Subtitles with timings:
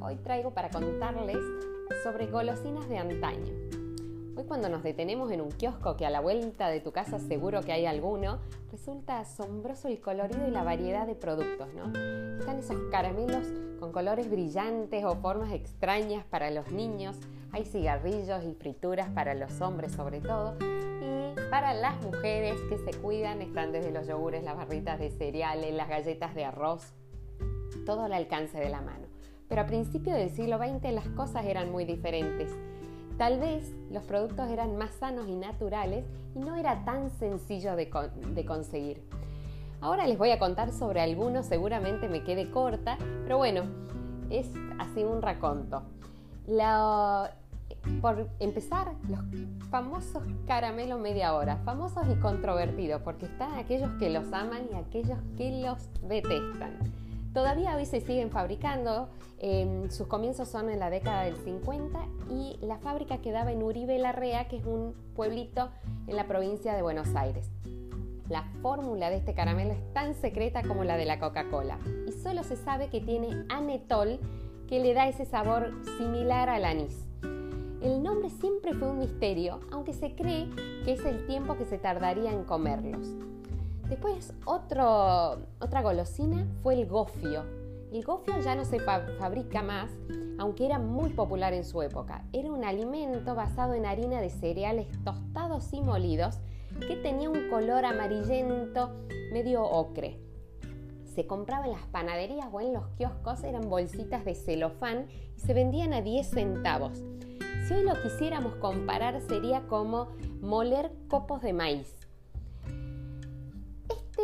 [0.00, 1.38] hoy traigo para contarles
[2.02, 3.52] sobre golosinas de antaño.
[4.34, 7.60] Hoy cuando nos detenemos en un kiosco que a la vuelta de tu casa seguro
[7.60, 8.38] que hay alguno,
[8.70, 11.86] resulta asombroso el colorido y la variedad de productos, ¿no?
[12.38, 13.46] Están esos caramelos
[13.78, 17.18] con colores brillantes o formas extrañas para los niños,
[17.52, 22.98] hay cigarrillos y frituras para los hombres sobre todo, y para las mujeres que se
[22.98, 26.94] cuidan están desde los yogures, las barritas de cereales, las galletas de arroz,
[27.84, 29.11] todo al alcance de la mano.
[29.52, 32.50] Pero a principios del siglo XX las cosas eran muy diferentes.
[33.18, 37.90] Tal vez los productos eran más sanos y naturales y no era tan sencillo de,
[38.46, 39.06] conseguir.
[39.82, 43.64] Ahora les voy a contar sobre algunos, seguramente me quede corta, pero bueno,
[44.30, 45.82] es así un raconto.
[48.00, 49.20] por empezar, los
[49.68, 55.18] famosos caramelos media hora, famosos y controvertidos, porque están aquellos que los aman y aquellos
[55.36, 57.01] que los detestan.
[57.32, 62.58] Todavía hoy se siguen fabricando, em, sus comienzos son en la década del 50 y
[62.60, 65.70] la fábrica quedaba en Uribe Larrea, que es un pueblito
[66.06, 67.50] en la provincia de Buenos Aires.
[68.28, 72.44] La fórmula de este caramelo es tan secreta como la de la Coca-Cola y solo
[72.44, 74.20] se sabe que tiene anetol
[74.68, 77.06] que le da ese sabor similar al anís.
[77.82, 80.48] El nombre siempre fue un misterio, aunque se cree
[80.84, 83.08] que es el tiempo que se tardaría en comerlos.
[83.92, 87.44] Después otra golosina fue el gofio.
[87.92, 89.90] El gofio ya no se fabrica más,
[90.38, 92.24] aunque era muy popular en su época.
[92.32, 96.38] Era un alimento basado en harina de cereales tostados y molidos
[96.88, 98.94] que tenía un color amarillento
[99.30, 100.18] medio ocre.
[101.14, 105.52] Se compraba en las panaderías o en los kioscos, eran bolsitas de celofán y se
[105.52, 107.04] vendían a 10 centavos.
[107.68, 110.08] Si hoy lo quisiéramos comparar sería como
[110.40, 112.01] moler copos de maíz.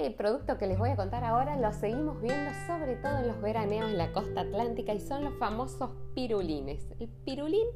[0.00, 3.38] Este producto que les voy a contar ahora lo seguimos viendo sobre todo en los
[3.42, 6.88] veraneos en la costa atlántica y son los famosos pirulines.
[6.98, 7.66] El pirulín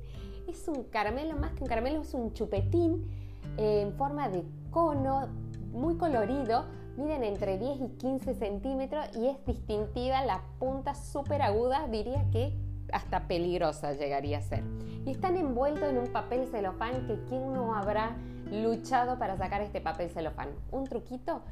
[0.49, 3.11] es un caramelo, más que un caramelo, es un chupetín
[3.59, 5.29] en forma de cono,
[5.73, 6.65] muy colorido,
[6.97, 12.57] miden entre 10 y 15 centímetros y es distintiva la punta súper aguda, diría que
[12.91, 14.65] hasta peligrosa llegaría a ser.
[15.05, 18.17] Y están envueltos en un papel celofán que quién no habrá
[18.51, 20.49] luchado para sacar este papel celofán.
[20.71, 21.43] Un truquito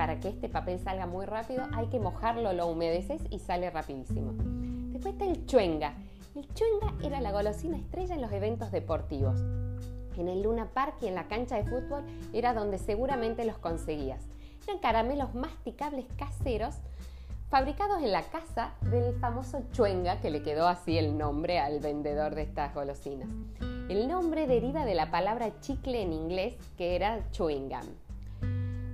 [0.00, 4.32] para que este papel salga muy rápido, hay que mojarlo, lo humedeces y sale rapidísimo.
[4.92, 5.92] Después está el chuenga.
[6.34, 9.38] El chuenga era la golosina estrella en los eventos deportivos.
[10.16, 12.02] En el Luna Park y en la cancha de fútbol
[12.32, 14.24] era donde seguramente los conseguías.
[14.66, 16.76] Eran caramelos masticables caseros
[17.50, 22.34] fabricados en la casa del famoso chuenga, que le quedó así el nombre al vendedor
[22.34, 23.28] de estas golosinas.
[23.90, 28.09] El nombre deriva de la palabra chicle en inglés, que era chewing gum.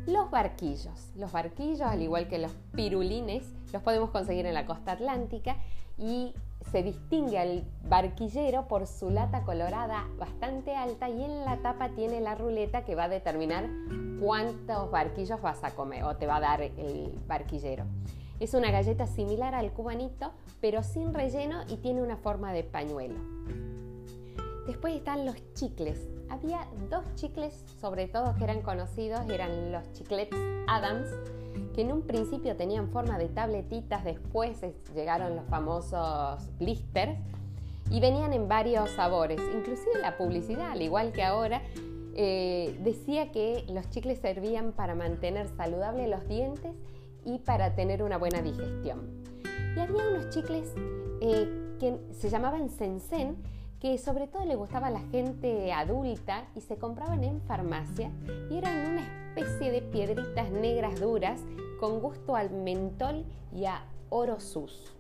[0.07, 1.11] Los barquillos.
[1.17, 5.57] Los barquillos, al igual que los pirulines, los podemos conseguir en la costa atlántica
[5.99, 6.33] y
[6.71, 12.21] se distingue al barquillero por su lata colorada bastante alta y en la tapa tiene
[12.21, 13.69] la ruleta que va a determinar
[14.21, 17.85] cuántos barquillos vas a comer o te va a dar el barquillero.
[18.39, 20.31] Es una galleta similar al cubanito,
[20.61, 23.19] pero sin relleno y tiene una forma de pañuelo.
[24.67, 26.09] Después están los chicles.
[26.29, 31.07] Había dos chicles, sobre todo que eran conocidos, eran los chiclets Adams,
[31.75, 34.61] que en un principio tenían forma de tabletitas, después
[34.95, 37.17] llegaron los famosos blisters
[37.91, 39.41] y venían en varios sabores.
[39.55, 41.63] Inclusive la publicidad, al igual que ahora,
[42.15, 46.73] eh, decía que los chicles servían para mantener saludables los dientes
[47.25, 49.23] y para tener una buena digestión.
[49.77, 50.73] Y había unos chicles
[51.21, 53.37] eh, que se llamaban Sensen,
[53.81, 58.11] que sobre todo le gustaba a la gente adulta y se compraban en farmacia
[58.51, 61.41] y eran una especie de piedritas negras duras
[61.79, 64.93] con gusto al mentol y a oro sus.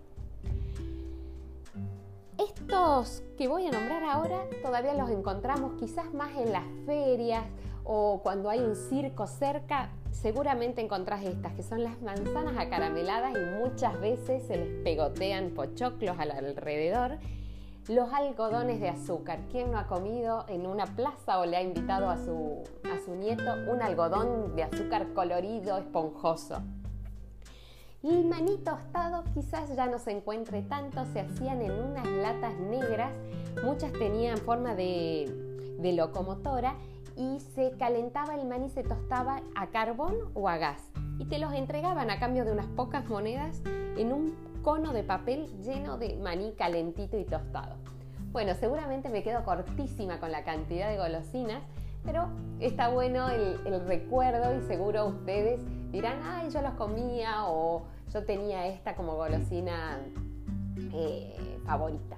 [2.39, 7.45] Estos que voy a nombrar ahora todavía los encontramos quizás más en las ferias
[7.85, 13.63] o cuando hay un circo cerca, seguramente encontrás estas, que son las manzanas acarameladas y
[13.63, 17.19] muchas veces se les pegotean pochoclos alrededor
[17.89, 19.39] los algodones de azúcar.
[19.51, 23.15] ¿Quién no ha comido en una plaza o le ha invitado a su, a su
[23.15, 26.63] nieto un algodón de azúcar colorido, esponjoso?
[28.03, 33.13] El maní tostado quizás ya no se encuentre tanto, se hacían en unas latas negras,
[33.65, 36.75] muchas tenían forma de, de locomotora
[37.17, 40.83] y se calentaba el maní, se tostaba a carbón o a gas
[41.19, 43.63] y te los entregaban a cambio de unas pocas monedas
[43.97, 47.77] en un cono de papel lleno de maní calentito y tostado.
[48.33, 51.63] Bueno, seguramente me quedo cortísima con la cantidad de golosinas,
[52.05, 52.27] pero
[52.59, 55.61] está bueno el, recuerdo y seguro ustedes
[55.93, 60.01] dirán, ay, yo los comía o yo tenía esta como golosina
[60.93, 62.17] eh, favorita.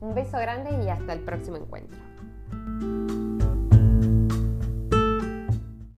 [0.00, 1.98] Un beso grande y hasta el próximo encuentro.